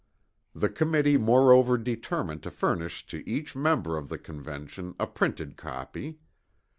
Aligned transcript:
The 0.55 0.69
committee 0.69 1.15
moreover 1.19 1.77
determined 1.77 2.41
to 2.41 2.49
furnish 2.49 3.05
to 3.05 3.21
each 3.29 3.55
member 3.55 3.97
of 3.99 4.09
the 4.09 4.17
Convention 4.17 4.95
a 4.99 5.05
printed 5.05 5.57
copy. 5.57 6.17